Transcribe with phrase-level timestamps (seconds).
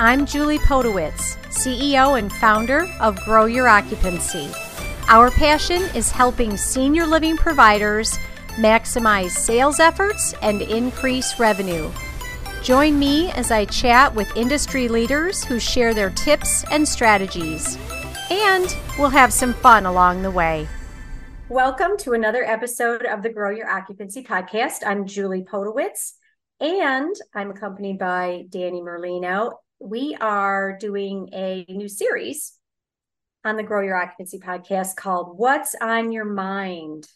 [0.00, 4.48] I'm Julie Podewitz, CEO and founder of Grow Your Occupancy.
[5.08, 8.16] Our passion is helping senior living providers
[8.50, 11.90] maximize sales efforts and increase revenue.
[12.62, 17.76] Join me as I chat with industry leaders who share their tips and strategies.
[18.30, 20.68] And we'll have some fun along the way.
[21.48, 24.86] Welcome to another episode of the Grow Your Occupancy podcast.
[24.86, 26.12] I'm Julie Podewitz,
[26.60, 29.54] and I'm accompanied by Dani Merlino.
[29.80, 32.54] We are doing a new series
[33.44, 37.06] on the Grow Your Occupancy podcast called What's on Your Mind?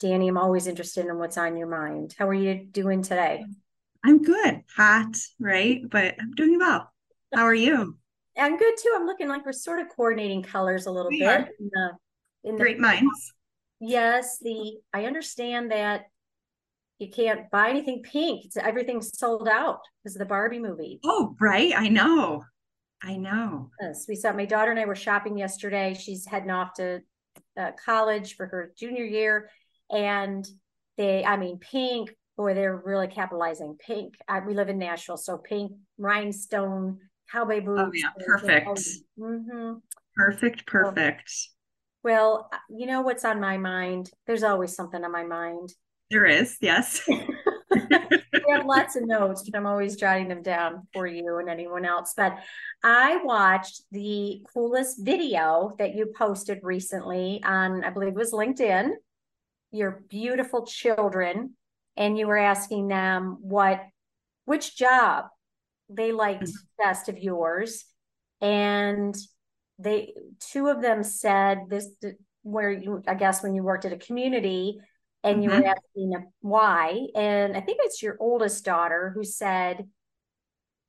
[0.00, 2.14] Dani, I'm always interested in what's on your mind.
[2.16, 3.44] How are you doing today?
[4.04, 4.62] I'm good.
[4.76, 5.82] Hot, right?
[5.90, 6.92] But I'm doing well.
[7.34, 7.96] How are you?
[8.38, 8.92] I'm good too.
[8.94, 11.48] I'm looking like we're sort of coordinating colors a little We bit.
[11.58, 11.90] In the,
[12.44, 13.32] in the, Great minds.
[13.80, 16.04] Yes, the I understand that
[16.98, 18.44] you can't buy anything pink.
[18.44, 21.00] It's everything's sold out because of the Barbie movie.
[21.04, 21.72] Oh, right.
[21.76, 22.44] I know.
[23.02, 23.70] I know.
[23.80, 25.94] Yes, we saw my daughter and I were shopping yesterday.
[25.94, 27.00] She's heading off to
[27.56, 29.50] uh, college for her junior year,
[29.90, 30.46] and
[30.96, 32.14] they, I mean, pink.
[32.36, 33.76] Boy, they're really capitalizing.
[33.78, 34.14] Pink.
[34.28, 36.98] I, we live in Nashville, so pink rhinestone
[37.30, 37.82] cowboy boots.
[37.84, 38.80] Oh, yeah, perfect.
[39.18, 39.74] Mm-hmm.
[40.16, 40.66] Perfect.
[40.66, 41.32] Perfect.
[42.02, 44.10] Well, uh, you know what's on my mind?
[44.26, 45.72] There's always something on my mind.
[46.10, 46.56] There is.
[46.60, 47.06] Yes.
[47.70, 51.84] we have lots of notes, but I'm always jotting them down for you and anyone
[51.84, 52.14] else.
[52.16, 52.38] But
[52.82, 58.90] I watched the coolest video that you posted recently on, I believe it was LinkedIn,
[59.70, 61.54] your beautiful children,
[61.96, 63.82] and you were asking them what,
[64.46, 65.26] which job
[65.90, 66.82] they liked mm-hmm.
[66.82, 67.84] best of yours.
[68.40, 69.16] And
[69.78, 71.88] they, two of them said this,
[72.42, 74.80] where you, I guess, when you worked at a community,
[75.24, 75.66] and you were mm-hmm.
[75.66, 77.06] asking why.
[77.14, 79.86] And I think it's your oldest daughter who said,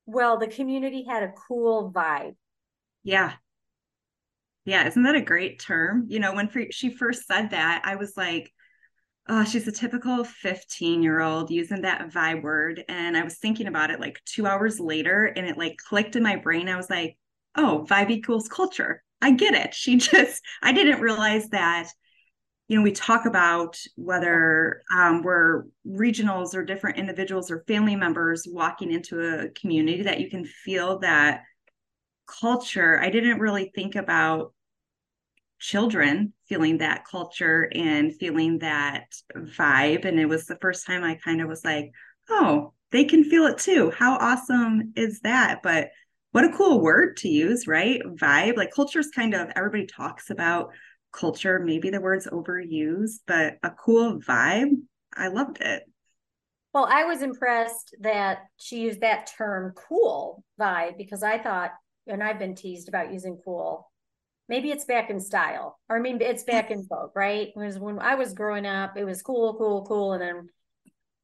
[0.05, 2.35] well, the community had a cool vibe.
[3.03, 3.33] Yeah.
[4.65, 4.87] Yeah.
[4.87, 6.05] Isn't that a great term?
[6.09, 8.51] You know, when she first said that, I was like,
[9.27, 12.83] oh, she's a typical 15 year old using that vibe word.
[12.89, 16.23] And I was thinking about it like two hours later and it like clicked in
[16.23, 16.67] my brain.
[16.67, 17.17] I was like,
[17.55, 19.03] oh, vibe equals culture.
[19.21, 19.73] I get it.
[19.73, 21.89] She just, I didn't realize that
[22.69, 28.45] you know, we talk about whether um, we're regionals or different individuals or family members
[28.47, 31.41] walking into a community that you can feel that
[32.27, 32.99] culture.
[33.01, 34.53] I didn't really think about
[35.57, 40.05] children feeling that culture and feeling that vibe.
[40.05, 41.89] And it was the first time I kind of was like,
[42.29, 43.89] oh, they can feel it too.
[43.89, 45.61] How awesome is that?
[45.63, 45.89] But
[46.33, 47.99] what a cool word to use, right?
[48.05, 48.57] Vibe.
[48.57, 50.69] Like culture is kind of everybody talks about
[51.11, 51.59] culture.
[51.59, 54.81] Maybe the word's overused, but a cool vibe.
[55.15, 55.83] I loved it.
[56.73, 61.71] Well, I was impressed that she used that term cool vibe because I thought,
[62.07, 63.89] and I've been teased about using cool.
[64.47, 67.51] Maybe it's back in style, or I mean, it's back in vogue, right?
[67.55, 70.49] Because when I was growing up, it was cool, cool, cool, and then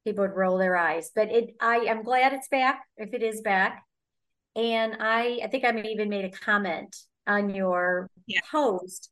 [0.05, 1.11] people would roll their eyes.
[1.15, 3.83] But it, I am glad it's back if it is back.
[4.55, 6.95] And I, I think I even made a comment
[7.27, 8.41] on your Yeah.
[8.51, 9.09] post.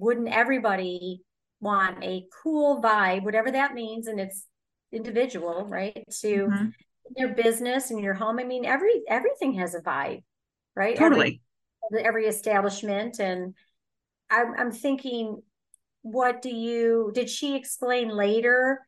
[0.00, 1.20] Wouldn't everybody
[1.60, 4.46] want a cool vibe, whatever that means, and it's
[4.92, 6.04] individual, right?
[6.22, 6.72] To Mhm.
[7.16, 8.38] your business and your home.
[8.38, 10.22] I mean, every everything has a vibe,
[10.74, 10.96] right?
[10.96, 11.40] Totally.
[11.92, 13.54] Every, every establishment, and
[14.30, 15.42] I'm I'm thinking,
[16.02, 17.10] what do you?
[17.14, 18.86] Did she explain later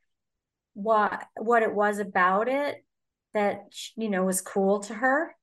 [0.75, 2.85] what what it was about it
[3.35, 3.65] that
[3.97, 5.37] you know was cool to her?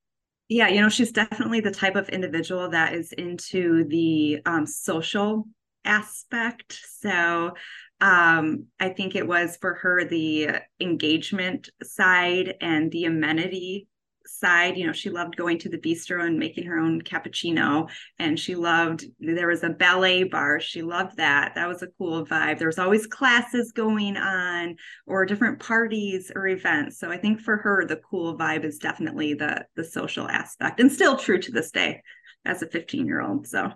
[0.47, 5.47] Yeah, you know, she's definitely the type of individual that is into the um, social
[5.85, 6.79] aspect.
[6.99, 7.53] So
[8.01, 13.87] um, I think it was for her the engagement side and the amenity
[14.25, 14.77] side.
[14.77, 17.89] You know, she loved going to the bistro and making her own cappuccino.
[18.19, 20.59] And she loved, there was a ballet bar.
[20.59, 21.55] She loved that.
[21.55, 22.59] That was a cool vibe.
[22.59, 24.75] There was always classes going on
[25.07, 26.99] or different parties or events.
[26.99, 30.91] So I think for her, the cool vibe is definitely the the social aspect and
[30.91, 32.01] still true to this day
[32.45, 33.47] as a 15 year old.
[33.47, 33.71] So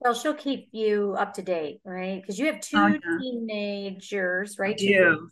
[0.00, 2.20] Well, she'll keep you up to date, right?
[2.20, 3.18] Because you have two Oh, yeah.
[3.18, 4.76] teenagers, right?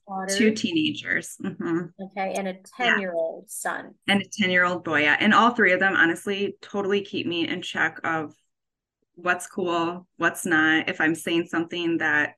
[0.08, 3.94] daughters, two teenagers mhm, okay, and a ten-year-old son.
[4.08, 5.02] and a 10 year old boy.
[5.02, 5.16] Yeah.
[5.18, 8.34] And all three of them, honestly, totally keep me in check of
[9.14, 10.88] what's cool, what's not.
[10.88, 12.34] If I'm saying something that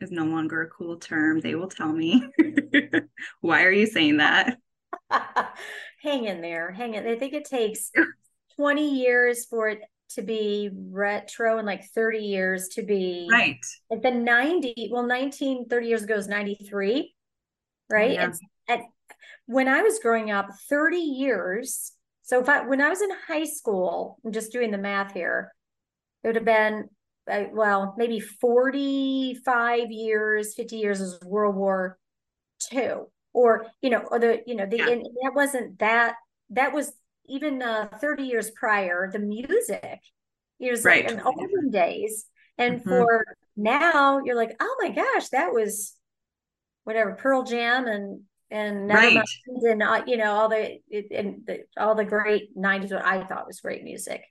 [0.00, 2.24] is no longer a cool term, they will tell me,
[3.40, 4.58] why are you saying that?
[6.02, 7.06] hang in there, hang in.
[7.06, 7.90] I think it takes
[8.56, 9.80] 20 years for it
[10.10, 13.58] to be retro and like 30 years to be Right.
[13.90, 17.14] like the 90 well 19 30 years ago is 93
[17.90, 18.24] right Yeah.
[18.24, 18.34] and,
[18.68, 18.82] and
[19.46, 21.92] when i was growing up 30 years
[22.26, 25.52] So if I when I was in high school, I'm just doing the math here,
[26.22, 26.88] it would have been
[27.30, 31.98] uh, well maybe 45 years, 50 years is World War
[32.70, 34.88] Two, or you know, or the you know the yeah.
[34.88, 36.14] and that wasn't that
[36.50, 36.92] that was
[37.26, 39.10] even uh, 30 years prior.
[39.10, 40.00] The music,
[40.58, 41.04] you know, right.
[41.04, 42.26] like in olden days,
[42.58, 42.88] and mm-hmm.
[42.88, 43.24] for
[43.56, 45.94] now you're like, oh my gosh, that was
[46.84, 49.20] whatever Pearl Jam and and right.
[49.46, 50.78] and uh, you know all the
[51.10, 54.22] and the, all the great 90s what I thought was great music.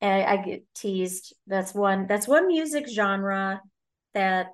[0.00, 1.34] And I get teased.
[1.46, 3.60] That's one that's one music genre
[4.14, 4.48] that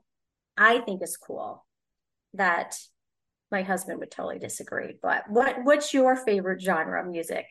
[0.56, 1.64] I think is cool.
[2.34, 2.76] That
[3.52, 4.94] my husband would totally disagree.
[5.00, 7.46] But what what's your favorite genre of music?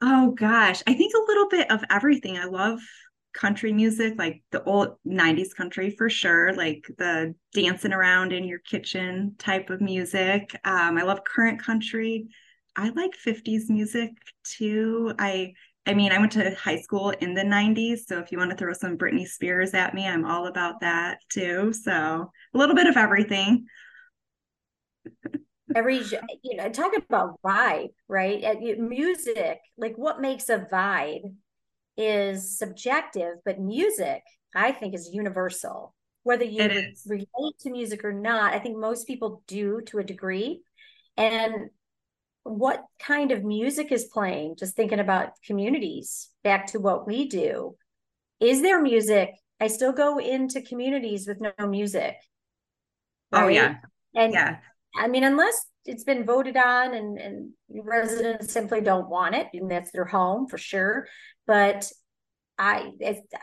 [0.00, 2.38] Oh gosh, I think a little bit of everything.
[2.38, 2.80] I love
[3.34, 8.60] country music, like the old 90s country for sure, like the dancing around in your
[8.60, 10.58] kitchen type of music.
[10.64, 12.28] Um, I love current country.
[12.76, 14.10] I like 50s music
[14.44, 15.12] too.
[15.18, 15.52] I
[15.88, 18.56] I mean, I went to high school in the 90s, so if you want to
[18.56, 21.72] throw some Britney Spears at me, I'm all about that too.
[21.72, 23.66] So, a little bit of everything.
[25.74, 25.98] Every
[26.42, 28.42] you know, talking about vibe, right?
[28.44, 31.32] Uh, music, like what makes a vibe?
[31.96, 34.22] is subjective, but music,
[34.54, 35.94] I think, is universal.
[36.22, 36.68] Whether you
[37.06, 40.62] relate to music or not, I think most people do to a degree.
[41.16, 41.70] And
[42.42, 44.56] what kind of music is playing?
[44.58, 47.76] Just thinking about communities, back to what we do.
[48.40, 49.30] Is there music?
[49.60, 52.16] I still go into communities with no music.
[53.32, 53.44] Right?
[53.44, 53.76] Oh, yeah.
[54.14, 54.56] And yeah.
[54.96, 59.70] I mean, unless it's been voted on and, and residents simply don't want it, and
[59.70, 61.06] that's their home for sure
[61.46, 61.90] but
[62.58, 62.92] I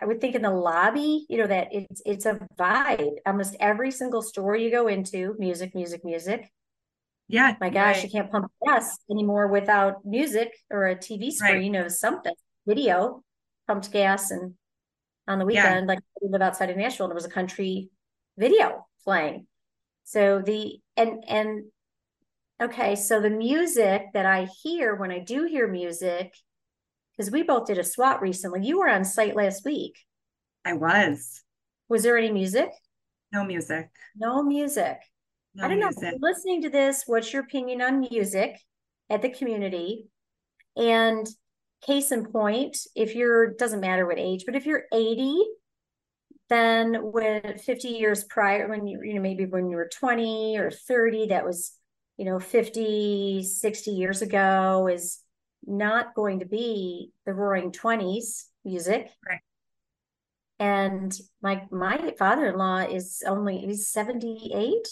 [0.02, 3.16] I would think in the lobby, you know, that it's it's a vibe.
[3.26, 6.52] Almost every single store you go into, music, music, music.
[7.28, 7.56] Yeah.
[7.62, 8.04] My gosh, right.
[8.04, 11.86] you can't pump gas anymore without music or a TV screen right.
[11.86, 12.34] or something,
[12.68, 13.24] video,
[13.68, 14.32] pumped gas.
[14.32, 14.56] And
[15.28, 15.94] on the weekend, yeah.
[15.94, 17.90] like we live outside of Nashville, and there was a country
[18.38, 19.48] video playing.
[20.04, 21.66] So the and and
[22.62, 26.34] okay, so the music that I hear when I do hear music
[27.16, 28.66] because we both did a SWAT recently.
[28.66, 29.98] You were on site last week.
[30.66, 31.42] I was.
[31.90, 32.70] Was there any music?
[33.32, 33.90] No music.
[34.16, 34.98] No music.
[35.56, 36.04] No I don't music.
[36.04, 36.18] know.
[36.22, 38.60] Listening to this, what's your opinion on music
[39.10, 40.08] at the community?
[40.76, 41.28] And
[41.86, 45.38] case in point, if you're doesn't matter what age, but if you're 80,
[46.54, 50.72] then when 50 years prior, when you, you know, maybe when you were 20 or
[50.72, 51.74] 30, that was,
[52.18, 55.20] you know, 50, 60 years ago is
[55.66, 59.10] not going to be the roaring 20s music.
[59.28, 59.40] Right.
[60.60, 64.88] And my my father-in-law is only he's 78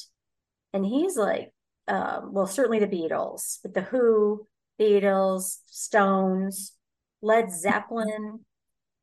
[0.74, 1.54] and he's like
[1.88, 4.48] um, well certainly the Beatles, but the Who,
[4.80, 6.74] Beatles, Stones,
[7.22, 8.40] Led Zeppelin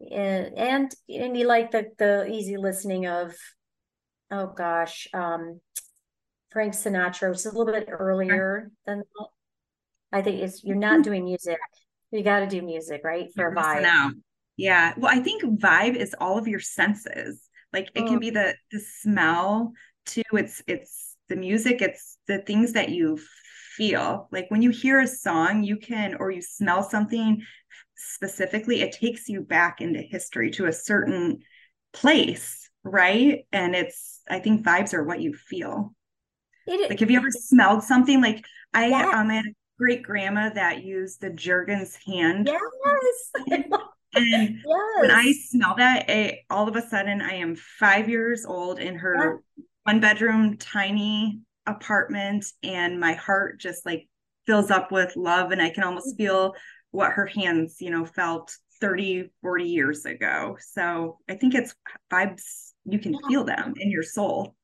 [0.00, 3.34] and and, and he liked the the easy listening of
[4.30, 5.60] oh gosh, um
[6.50, 9.28] Frank Sinatra, which is a little bit earlier than that.
[10.12, 11.58] I think it's you're not doing music.
[12.10, 13.28] You got to do music, right?
[13.34, 13.82] For a vibe.
[13.82, 14.12] Now.
[14.56, 14.94] Yeah.
[14.96, 17.48] Well, I think vibe is all of your senses.
[17.72, 18.20] Like it can mm.
[18.20, 19.72] be the the smell
[20.06, 20.22] too.
[20.32, 23.18] It's it's the music, it's the things that you
[23.78, 24.28] feel.
[24.32, 27.40] Like when you hear a song, you can or you smell something
[27.96, 31.38] specifically, it takes you back into history to a certain
[31.92, 33.46] place, right?
[33.52, 35.94] And it's I think vibes are what you feel.
[36.66, 39.44] It, like have you ever smelled something like I um I had
[39.78, 42.50] great grandma that used the Jergens hand.
[42.50, 43.30] Yes.
[43.50, 43.64] and
[44.14, 45.00] yes.
[45.00, 48.96] when I smell that, it, all of a sudden I am five years old in
[48.96, 49.64] her yeah.
[49.84, 54.08] one bedroom tiny apartment, and my heart just like
[54.46, 56.24] fills up with love, and I can almost mm-hmm.
[56.24, 56.54] feel
[56.90, 60.56] what her hands, you know, felt 30, 40 years ago.
[60.72, 61.74] So I think it's
[62.10, 64.54] vibes, you can feel them in your soul.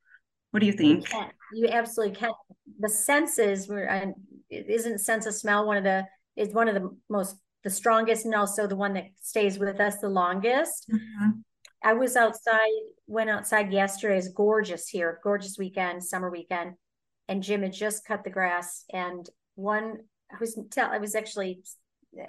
[0.50, 1.12] What do you think?
[1.12, 2.30] You, you absolutely can.
[2.78, 4.14] The senses were, and
[4.50, 6.06] isn't sense of smell one of the
[6.36, 9.98] is one of the most the strongest and also the one that stays with us
[9.98, 10.88] the longest.
[10.90, 11.30] Mm-hmm.
[11.82, 12.70] I was outside,
[13.06, 14.18] went outside yesterday.
[14.18, 16.74] It's gorgeous here, gorgeous weekend, summer weekend,
[17.28, 18.84] and Jim had just cut the grass.
[18.92, 19.98] And one,
[20.32, 21.62] I was tell, I was actually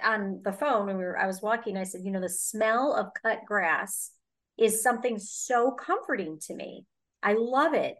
[0.02, 1.18] on the phone when we were.
[1.18, 1.76] I was walking.
[1.76, 4.10] I said, you know, the smell of cut grass
[4.58, 6.86] is something so comforting to me.
[7.22, 7.96] I love it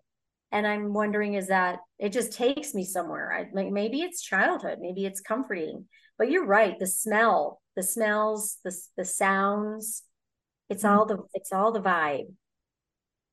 [0.52, 4.78] and i'm wondering is that it just takes me somewhere I, like maybe it's childhood
[4.80, 5.86] maybe it's comforting
[6.18, 10.02] but you're right the smell the smells the, the sounds
[10.68, 10.98] it's mm-hmm.
[10.98, 12.32] all the it's all the vibe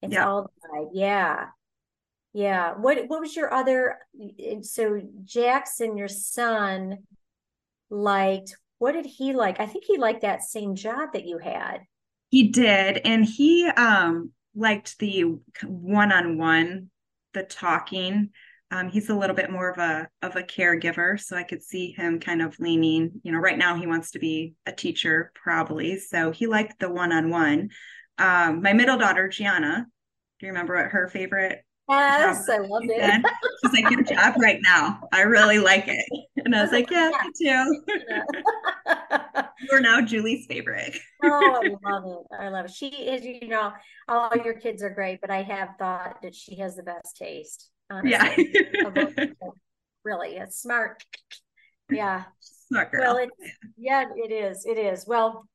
[0.01, 0.27] it's yeah.
[0.27, 1.45] all the vibe yeah
[2.33, 3.97] yeah what what was your other
[4.61, 6.97] so jackson your son
[7.93, 8.57] liked.
[8.79, 9.59] What did he like?
[9.59, 11.81] I think he liked that same job that you had.
[12.29, 12.99] He did.
[13.05, 16.89] And he um liked the one-on-one,
[17.33, 18.29] the talking.
[18.71, 21.91] Um, he's a little bit more of a of a caregiver, so I could see
[21.91, 23.21] him kind of leaning.
[23.23, 25.99] You know, right now he wants to be a teacher, probably.
[25.99, 27.69] So he liked the one-on-one.
[28.17, 29.85] Um, my middle daughter, Gianna,
[30.39, 31.63] do you remember what her favorite?
[31.89, 33.25] Yes, I love it.
[33.61, 35.01] She's like, "Good job right now.
[35.11, 36.05] I really like it."
[36.37, 37.83] And I was like, "Yeah, me too."
[39.69, 40.97] You're now Julie's favorite.
[41.23, 42.35] oh, I love it.
[42.39, 42.71] I love it.
[42.71, 43.73] She is, you know,
[44.07, 47.69] all your kids are great, but I have thought that she has the best taste.
[47.89, 49.25] Honestly, yeah.
[50.03, 51.03] really, it's smart.
[51.89, 52.23] Yeah.
[52.39, 53.01] Smart girl.
[53.01, 54.65] Well, it's, yeah, it is.
[54.65, 55.05] It is.
[55.05, 55.47] Well,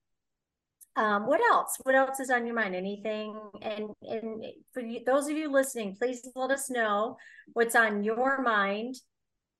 [0.96, 1.76] um, what else?
[1.84, 2.74] What else is on your mind?
[2.74, 3.38] Anything?
[3.62, 7.16] And and for you, those of you listening, please let us know
[7.52, 8.96] what's on your mind,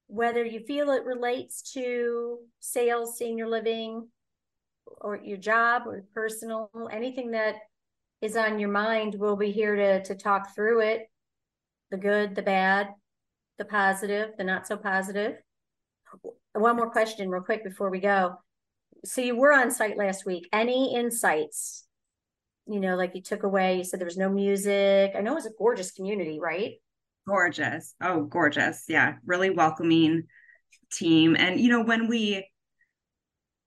[0.09, 4.09] whether you feel it relates to sales, senior living,
[5.01, 7.55] or your job or personal, anything that
[8.21, 9.15] is on your mind.
[9.17, 11.09] We'll be here to to talk through it,
[11.91, 12.89] the good, the bad,
[13.59, 15.37] the positive, the not so positive.
[16.53, 18.39] One more question, real quick, before we go
[19.05, 20.49] so you were on site last week.
[20.53, 21.85] Any insights?
[22.67, 25.13] You know, like you took away, you said there was no music.
[25.17, 26.75] I know it was a gorgeous community, right?
[27.27, 27.95] Gorgeous.
[28.01, 28.85] Oh, gorgeous.
[28.89, 29.15] Yeah.
[29.25, 30.25] Really welcoming
[30.93, 31.37] team.
[31.39, 32.47] And you know, when we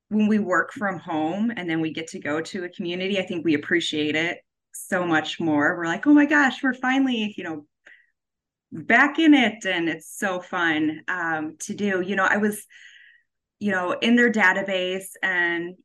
[0.10, 3.26] when we work from home and then we get to go to a community, I
[3.26, 4.40] think we appreciate it
[4.74, 5.78] so much more.
[5.78, 7.66] We're like, oh my gosh, we're finally, you know,
[8.72, 12.02] back in it and it's so fun um, to do.
[12.02, 12.66] You know, I was
[13.62, 15.76] you know, in their database and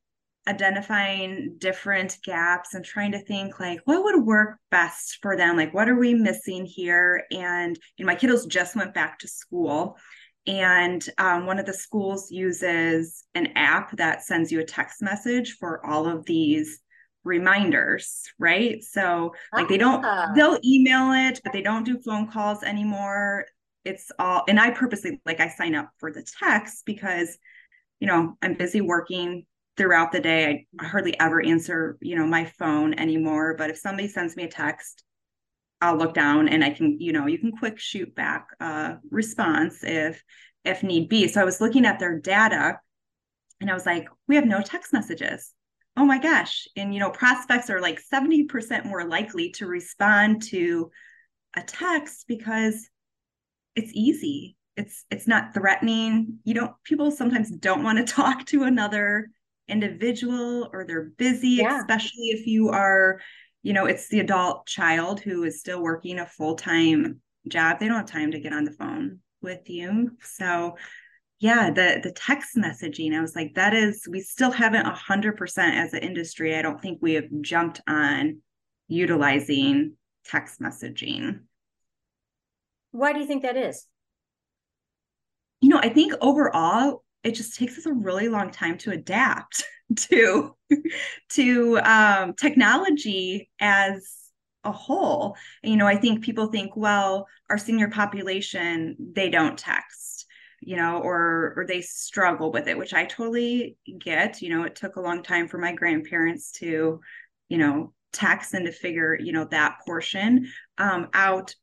[0.49, 5.57] identifying different gaps and trying to think like what would work best for them?
[5.57, 7.25] Like what are we missing here?
[7.31, 9.99] And you know, my kiddos just went back to school.
[10.47, 15.57] And um, one of the schools uses an app that sends you a text message
[15.59, 16.81] for all of these
[17.25, 18.83] reminders right?
[18.85, 20.33] So like they don't ah.
[20.35, 23.45] they'll email it but they don't do phone calls anymore.
[23.85, 27.39] It's all and i purposely like i sign up for the text because
[28.01, 30.67] you know, I'm busy working throughout the day.
[30.79, 33.55] I hardly ever answer, you know, my phone anymore.
[33.57, 35.05] But if somebody sends me a text,
[35.81, 39.83] I'll look down and I can, you know, you can quick shoot back a response
[39.83, 40.23] if
[40.65, 41.29] if need be.
[41.29, 42.81] So I was looking at their data
[43.61, 45.53] and I was like, we have no text messages.
[45.97, 46.67] Oh my gosh.
[46.77, 50.91] And you know, prospects are like 70% more likely to respond to
[51.57, 52.89] a text because
[53.75, 56.39] it's easy it's it's not threatening.
[56.45, 59.31] You don't people sometimes don't want to talk to another
[59.69, 61.81] individual or they're busy yeah.
[61.81, 63.21] especially if you are
[63.65, 67.97] you know it's the adult child who is still working a full-time job they don't
[67.97, 70.13] have time to get on the phone with you.
[70.23, 70.77] So
[71.41, 75.93] yeah the the text messaging i was like that is we still haven't 100% as
[75.93, 78.41] an industry i don't think we have jumped on
[78.89, 81.41] utilizing text messaging.
[82.91, 83.87] Why do you think that is
[85.67, 89.65] you know, I think overall it just takes us a really long time to adapt
[89.97, 90.55] to
[91.31, 94.31] to um, technology as
[94.63, 95.37] a whole.
[95.65, 100.27] You know, I think people think, well, our senior population they don't text,
[100.61, 104.43] you know, or or they struggle with it, which I totally get.
[104.43, 107.01] You know, it took a long time for my grandparents to,
[107.49, 110.47] you know, text and to figure, you know, that portion
[110.79, 111.57] um, out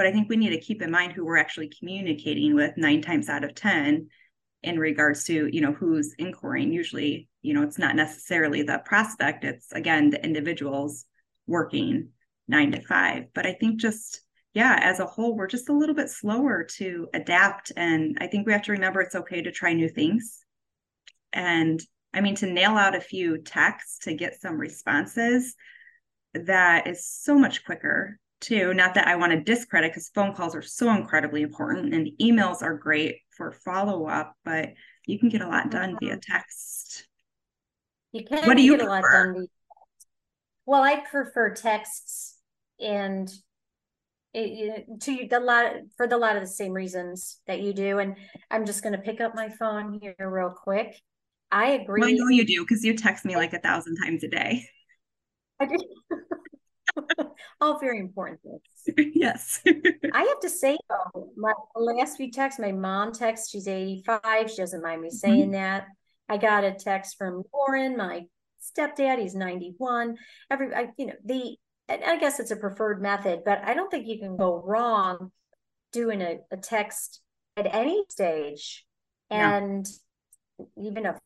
[0.00, 3.02] but I think we need to keep in mind who we're actually communicating with nine
[3.02, 4.08] times out of 10
[4.62, 6.72] in regards to, you know, who's inquiring.
[6.72, 11.04] Usually, you know, it's not necessarily the prospect, it's again the individuals
[11.46, 12.12] working
[12.48, 13.24] nine to five.
[13.34, 14.22] But I think just,
[14.54, 17.70] yeah, as a whole, we're just a little bit slower to adapt.
[17.76, 20.42] And I think we have to remember it's okay to try new things.
[21.34, 21.78] And
[22.14, 25.54] I mean, to nail out a few texts to get some responses,
[26.32, 28.74] that is so much quicker too.
[28.74, 32.62] Not that I want to discredit because phone calls are so incredibly important and emails
[32.62, 34.70] are great for follow up, but
[35.06, 36.32] you can get a lot done via mm-hmm.
[36.32, 37.06] text.
[38.12, 38.90] You can what do you get prefer?
[38.90, 39.34] a lot done.
[39.34, 39.46] Via
[40.66, 42.38] well, I prefer texts
[42.78, 43.28] and
[44.32, 47.98] it, to the lot for the lot of the same reasons that you do.
[47.98, 48.16] And
[48.50, 50.94] I'm just going to pick up my phone here real quick.
[51.50, 52.00] I agree.
[52.00, 54.64] Well, I know you do because you text me like a thousand times a day.
[55.58, 55.76] I do.
[57.60, 58.60] all very important things.
[59.14, 59.60] Yes.
[59.66, 64.50] I have to say though, my last few texts, my mom texts, she's 85.
[64.50, 65.16] She doesn't mind me mm-hmm.
[65.16, 65.86] saying that.
[66.28, 68.22] I got a text from Lauren, my
[68.62, 70.16] stepdad, he's 91.
[70.50, 71.56] Every I, you know, the
[71.88, 75.32] and I guess it's a preferred method, but I don't think you can go wrong
[75.92, 77.20] doing a, a text
[77.56, 78.86] at any stage.
[79.32, 79.86] And
[80.76, 81.16] even a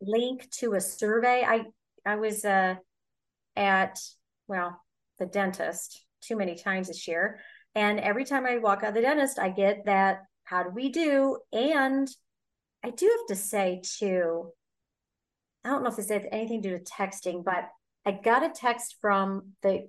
[0.00, 1.44] link to a survey.
[1.46, 1.64] I
[2.04, 2.76] I was uh,
[3.56, 3.98] at
[4.46, 4.80] well
[5.20, 7.38] the dentist too many times this year,
[7.74, 10.88] and every time I walk out of the dentist, I get that how do we
[10.88, 11.38] do?
[11.52, 12.08] And
[12.82, 14.50] I do have to say too,
[15.64, 17.68] I don't know if this has anything to do with texting, but
[18.04, 19.86] I got a text from the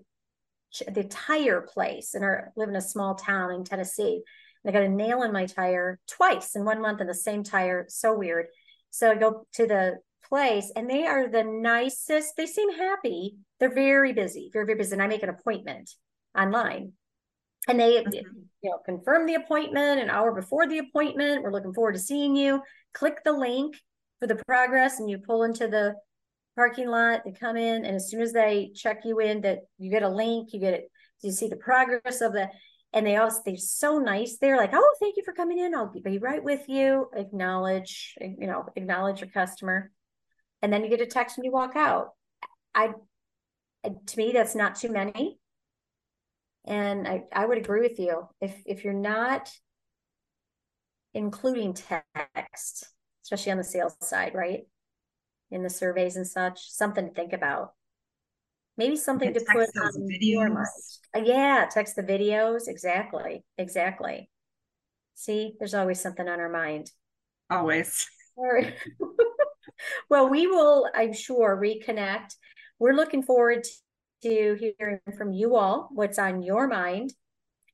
[0.94, 4.22] the tire place and I live in a small town in Tennessee.
[4.64, 7.44] And I got a nail in my tire twice in one month in the same
[7.44, 7.86] tire.
[7.90, 8.46] So weird.
[8.90, 9.96] So I go to the
[10.32, 12.36] place and they are the nicest.
[12.38, 13.36] They seem happy.
[13.60, 14.94] They're very busy, very, very busy.
[14.94, 15.90] And I make an appointment
[16.38, 16.94] online.
[17.68, 18.12] And they mm-hmm.
[18.14, 21.44] you know confirm the appointment an hour before the appointment.
[21.44, 22.62] We're looking forward to seeing you.
[22.94, 23.76] Click the link
[24.20, 25.96] for the progress and you pull into the
[26.56, 29.90] parking lot, they come in, and as soon as they check you in, that you
[29.90, 32.50] get a link, you get it, you see the progress of the,
[32.94, 34.38] and they also they're so nice.
[34.38, 35.74] They're like, oh, thank you for coming in.
[35.74, 37.08] I'll be right with you.
[37.16, 39.92] Acknowledge, you know, acknowledge your customer,
[40.62, 42.10] and then you get a text and you walk out.
[42.74, 42.94] I,
[43.84, 45.40] to me, that's not too many.
[46.66, 48.28] And I, I would agree with you.
[48.40, 49.52] If if you're not
[51.14, 52.88] including text,
[53.24, 54.62] especially on the sales side, right?
[55.52, 56.72] in the surveys and such.
[56.72, 57.74] Something to think about.
[58.78, 60.18] Maybe something to put on videos.
[60.22, 60.68] your mind.
[61.16, 62.68] Uh, yeah, text the videos.
[62.68, 63.44] Exactly.
[63.58, 64.30] Exactly.
[65.14, 66.90] See, there's always something on our mind.
[67.50, 68.10] Always.
[70.10, 72.36] well, we will, I'm sure, reconnect.
[72.80, 73.66] We're looking forward
[74.24, 77.14] to hearing from you all what's on your mind.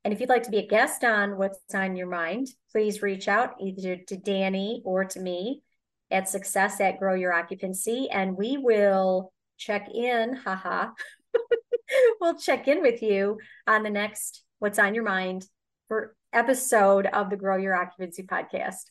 [0.03, 3.27] And if you'd like to be a guest on what's on your mind, please reach
[3.27, 5.63] out either to Dani or to me
[6.11, 10.89] at success at grow your occupancy and we will check in haha
[12.21, 15.45] we'll check in with you on the next what's on your mind
[15.87, 18.85] for episode of the grow your occupancy podcast